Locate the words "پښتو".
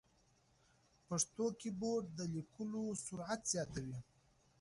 1.07-1.45